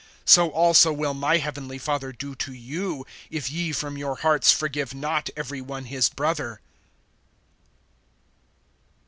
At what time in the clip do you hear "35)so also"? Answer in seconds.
0.25-0.91